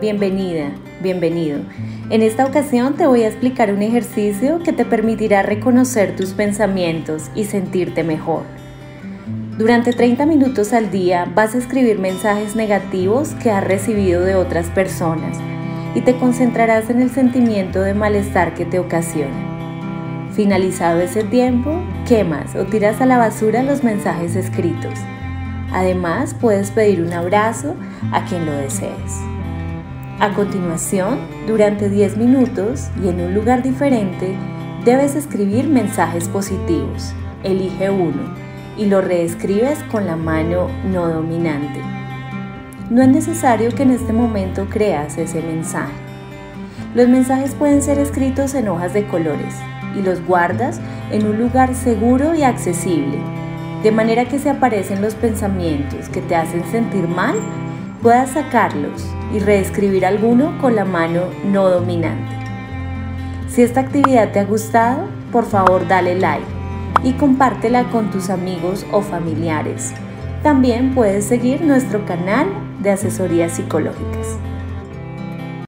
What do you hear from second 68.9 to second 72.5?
o familiares. También puedes seguir nuestro canal